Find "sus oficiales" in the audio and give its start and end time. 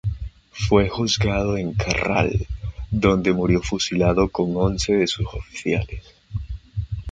5.05-6.01